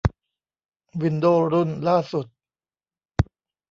[1.01, 2.25] วินโดวส์รุ่นล่าสุด